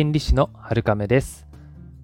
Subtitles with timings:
[0.00, 1.46] 心理師の春亀です。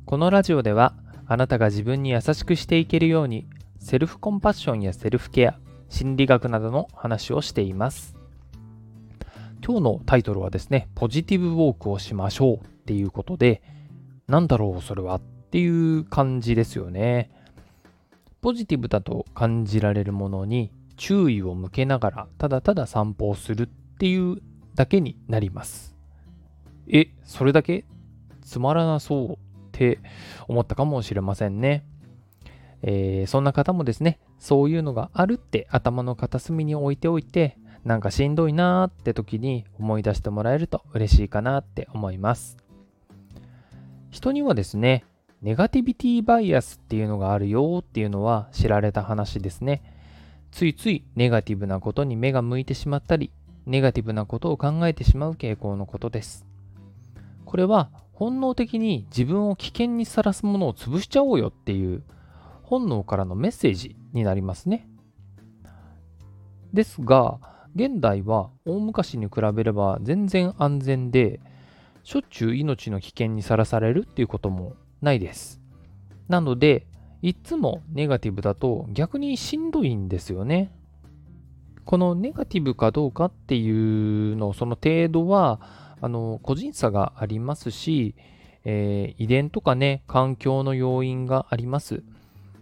[0.05, 0.93] このラジオでは
[1.27, 3.47] あなたが自分に優しくしていけるように
[3.79, 8.15] セルフコンパッションやセルフケア心理学などの話をしています。
[9.65, 13.63] 今日のタイトルはですねポジティブウォークをしましょうっていうことで
[14.29, 15.21] なんだろうそれはっ
[15.51, 17.31] ていう感じですよね。
[18.43, 24.43] ポジティブだと感じられるものに注意を向けながらただただ散歩をするっていう
[24.75, 25.96] だけになります。
[26.89, 27.85] え、それだけ？
[28.43, 29.37] つまらなそうっ
[29.73, 29.99] て
[30.47, 31.85] 思ったかもしれませんね。
[32.83, 42.57] えー、そんな方もですね、そういうのがあるって頭の片隅に置いておいて、なんかしんどいなーって時に思い出してもらえると嬉しいかなって思います。
[44.11, 45.05] 人にはですね、
[45.43, 49.83] ネガティビティバイアスっていうのがあるよっていうのは知られた話ですね。
[50.51, 53.31] ついついネガティブなことに目が向いてしまったり、
[53.67, 56.47] ネガティブなことを考えてしまう傾向のことです。
[57.47, 62.03] これは本能的に自分を危険にさらすものを潰しちゃおうよっていう
[62.63, 64.89] 本能からのメッセージになりますね。
[66.73, 67.39] ですが、
[67.75, 71.41] 現代は大昔に比べれば全然安全で、
[72.03, 75.61] しょっちゅう命の危険にさらされるっていうこともないです。
[76.29, 76.87] なので、
[77.23, 80.73] いっつもネガティブだと逆にしんどいんですよね。
[81.85, 85.61] このネガティブかどうかっていうの、その程度は、
[86.07, 88.15] あの個人差がありますし、
[88.65, 92.05] えー、遺伝とかね、環境の要因があります。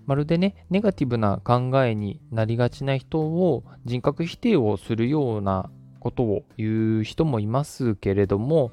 [0.07, 5.69] まるでね、ネガティブな考えになりがちな人を人格否定をするような
[6.01, 8.73] ことを言う人もいますけれども、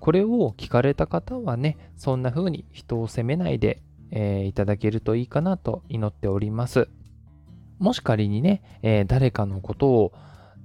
[0.00, 6.88] これを聞かれた方はね、そんな風に人を責めないで、えー、いただけるといいかなと祈っております。
[7.78, 10.12] もし仮にね、えー、誰かのことを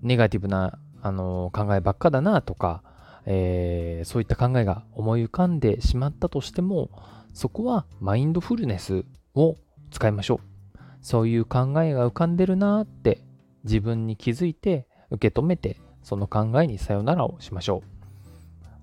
[0.02, 2.84] ネガティブな、あの考えばっかだなとか、
[3.26, 6.90] えー、そういった考えが思い浮かんでしまったとしても、
[7.34, 9.06] そこはマインドフルネス
[9.36, 9.56] を
[9.92, 10.78] 使いましょう。
[11.02, 13.22] そういう考えが浮かんでるなって
[13.64, 18.00] 自分に気づいて受け止めてその考えにさよならをしましょう。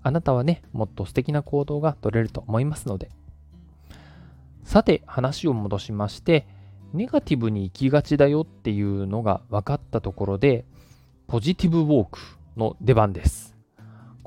[0.03, 3.11] あなたはね、もっと素敵な行動が取れると思いますので。
[4.63, 6.47] さて、話を戻しまして、
[6.93, 10.65] ネガティブに行きがちだよっていうのが分かったところで、
[11.27, 12.19] ポジティブウォーク
[12.57, 13.46] の出番です。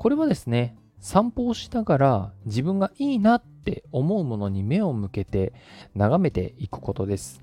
[0.00, 5.52] これはですね、散歩をしながら自分がいいなって思うものに目を向けて
[5.94, 7.42] 眺めていくことです。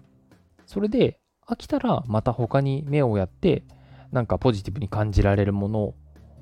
[0.66, 3.64] それで飽きたらまた他に目をやって
[4.12, 5.96] なんかポジティブに感じられるものを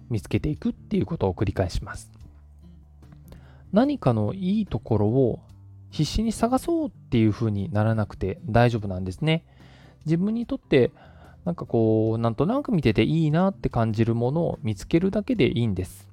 [0.09, 2.09] 見つけていくっていうことを繰り返します。
[3.73, 5.41] 何かのいいところを
[5.89, 9.43] 必死に探そうっていう風にならなくて大丈夫なんですね。
[10.05, 10.93] 自分にとって
[11.45, 16.09] なんかこう、なんとなく見てていいなって感じるものを見つけるだけでいいんです。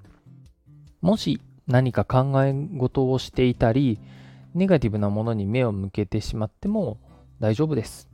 [1.00, 3.98] もし何か考え事をしていたり、
[4.54, 6.98] ネガティブなものに目を向けてしまっても
[7.40, 8.08] 大丈夫です。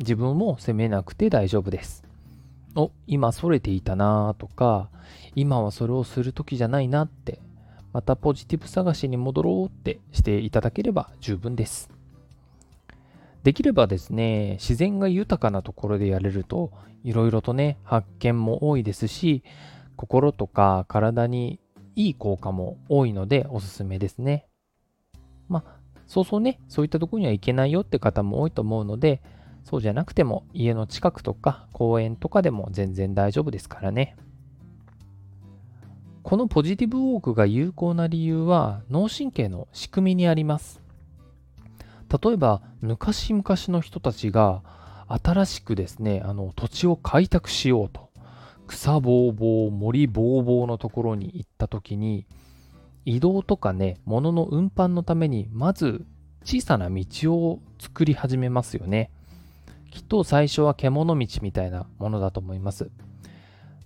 [0.00, 2.04] 自分も責めなくて大丈夫です。
[2.74, 4.90] お、今それていたなとか、
[5.36, 7.40] 今はそれをする時じゃないなって、
[7.92, 11.97] またポジティブ探しに戻ろうってしていただければ十分です。
[13.48, 16.70] できればですね、自然が豊かなところでやれると、
[17.02, 19.42] いろいろとね、発見も多いですし、
[19.96, 21.58] 心とか体に
[21.96, 24.46] いい効果も多いのでおすすめですね。
[25.48, 29.22] まあ、そうそうね、そういったとこには行けないよって方も多いと思うので、
[29.64, 34.18] そうじゃなくても家の近くとか公園とかでも全然大丈夫ですからね。
[36.22, 40.86] このポジティブウォークが有効な理由は脳神経の仕組みにあります。
[42.10, 44.62] 例えば昔々の人たちが
[45.08, 48.10] 新しくですねあの土地を開拓しようと
[48.66, 52.26] 草ぼうぼう森ぼうぼうのところに行った時に
[53.04, 56.04] 移動とかね物の運搬のためにまず
[56.44, 57.04] 小さな道
[57.34, 59.10] を作り始めますよね。
[59.90, 62.90] きっと最初は獣道みたいなものだと思います。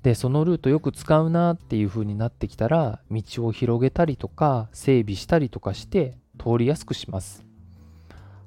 [0.03, 7.52] でそのルートよく使うなっていう風になってきたら道を広げたりとか整備したりとかして通りやすくします。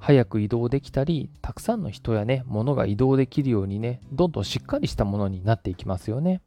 [0.06, 6.44] 早く移動できたり、たくさんの人やね、物が移動できるようにね、どんどんしっかりしたものになっていきますよね。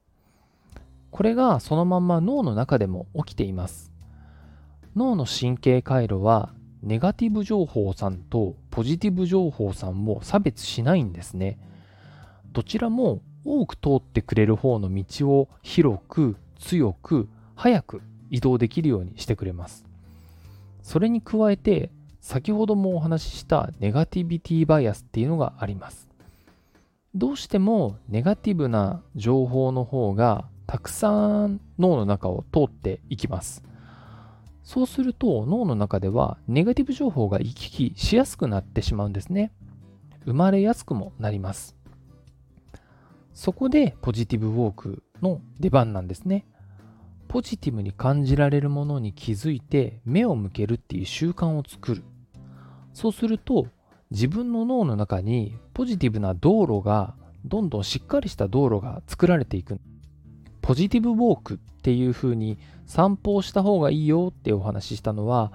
[1.10, 3.90] これがそのまんま脳の中でも起きています。
[4.94, 11.58] 脳の神経回路はネガティブ情報さんとポジティブ情報さんも差別しないんですね。
[12.52, 19.84] どちらも多く通ってくれる方の道を広く強く早く移動できるようにしてくれます。
[20.80, 21.90] それに加えて
[22.28, 26.10] 先ほどもお話ししたネガティビティバイアスっていうのがあります。
[27.14, 33.64] どうしてもネガティブな情報の方がたくさん脳の中を通っていきます。
[34.62, 39.50] そうすると脳の中ではネガティブ情報が行き来しやすくなってしまうんですね。
[40.26, 41.76] 生まれやすくもなります。
[43.32, 46.44] そこでポジティブウォークの出番なんですね。
[47.26, 52.04] ポジティブに感じられるものに気づいて目を向けるっていう習慣を作る。
[52.98, 53.68] そうすると
[54.10, 57.14] 自分の脳の中にポジティブな道路が
[57.44, 59.78] どんどんしっかりした道路が作られていく。
[60.62, 65.52] ポジティブウォークっていう風に散歩をした方がいいよってお話ししたのは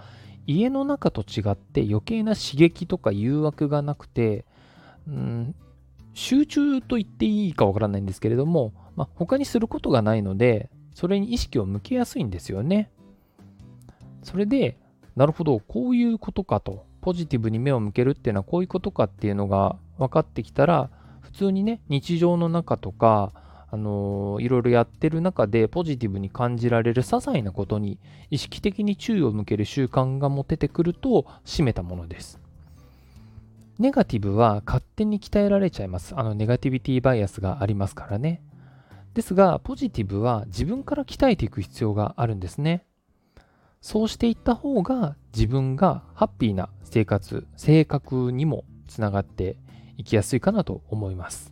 [0.47, 4.45] 家の中と違って余計な刺激とか誘惑がなくて、
[5.05, 5.53] うん、
[6.13, 12.89] 集中と言っていいかわからないんですけれども、まあ、他にすることがないのでそれに意識を向けやすいんですよね。
[14.21, 14.77] それで
[15.17, 20.89] なるほどこういうことかとポジティブに目を向けるっていうのはこういうことかっていうのが分かってきたら
[21.21, 23.33] 普通にね日常の中とか
[23.69, 32.39] あのー、いろいろやってる中でポジティブに感じられる些細なことに意識的に注意を向ける習慣が持ててくると締めたものです。
[33.79, 36.13] ネガティブは勝手に鍛えられちゃいます。
[36.15, 38.43] あのネガティビティバイアスがありますからね。
[39.15, 42.85] ですが、ポジティブは自分から鍛えていく必要があるんですね。
[43.83, 49.57] そうしていった方が自分がハッピーな生活、性格にもつながって
[49.97, 51.51] いきやすいかなと思います。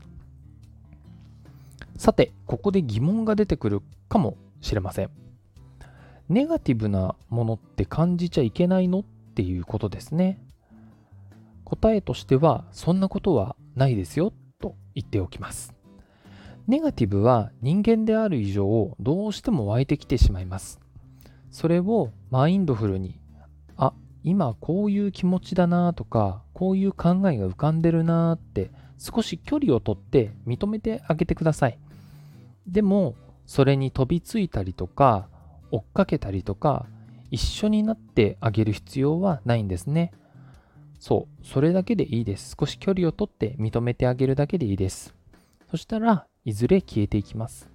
[1.97, 5.09] さて、ここで疑問が出てくるかもしれません。
[6.29, 10.39] ネガティブなものって感じちゃいけないのっていうことですね。
[11.65, 14.31] 答えとしては、そんなことはないですよ
[14.61, 15.73] と言っておきます。
[16.65, 20.79] ネガティブは人間である以上、どうしても湧いてきてしまいます。
[21.51, 23.19] それをマインドフルに、
[23.77, 23.93] あ、
[24.23, 31.79] 今こういう気持ちだなとか、こういう考えが浮かんでるなって少し距離をとって認めてあげてください。
[32.67, 33.15] でも
[33.45, 35.27] それに飛びついたりとか
[35.71, 36.85] 追っかけたりとか
[37.31, 40.13] 一緒になってあげる必要はないんですね。
[40.99, 42.55] そう、それだけでいいです。
[42.59, 45.15] 少し距離をとって認めてあげるだけでいいです。
[45.71, 47.69] そしたらいずれ消えていきます。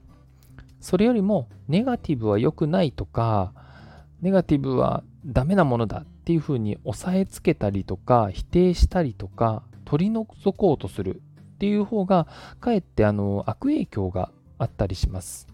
[0.80, 3.52] それよりもネガティブは良くないとか
[4.22, 11.22] ネガティブはダメなものだっていうふうに押さえつけたりとか否定したりとか取り除こうとする
[11.56, 12.26] っていう方が
[12.60, 15.46] かえってあの悪影響があったりします。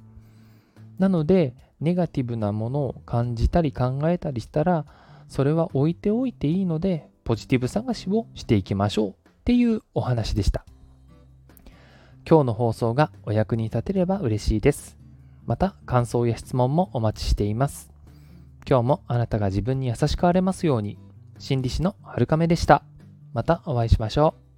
[0.98, 4.84] なので、ネガティブなものを感じたり考えたりしたら、
[5.28, 10.64] それは置いておいていいので、ポジティブ探しをしていきましょうっていうお話でした。
[12.28, 14.96] 今日の放送がお役に立てれば嬉しいです。
[15.44, 17.91] また、感想や質問もお待ちしています。
[18.68, 20.98] 今日もあなたが自分に優しくあれますように、
[21.38, 22.84] 心理師のはるかめでした。
[23.32, 24.51] またお会いしましょう。